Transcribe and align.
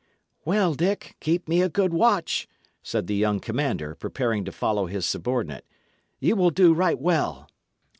"Well, 0.45 0.73
Jack, 0.73 1.15
keep 1.19 1.47
me 1.47 1.61
a 1.61 1.69
good 1.69 1.93
watch," 1.93 2.47
said 2.81 3.05
the 3.05 3.13
young 3.13 3.39
commander, 3.39 3.93
preparing 3.93 4.43
to 4.45 4.51
follow 4.51 4.87
his 4.87 5.05
subordinate. 5.05 5.67
"Ye 6.19 6.33
will 6.33 6.49
do 6.49 6.73
right 6.73 6.97
well." 6.97 7.47